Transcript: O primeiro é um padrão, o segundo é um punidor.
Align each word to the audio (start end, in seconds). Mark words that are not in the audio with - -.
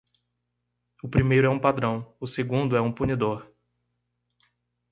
O 1.03 1.07
primeiro 1.07 1.45
é 1.45 1.49
um 1.51 1.59
padrão, 1.59 2.11
o 2.19 2.25
segundo 2.25 2.75
é 2.75 2.81
um 2.81 2.91
punidor. 2.91 3.47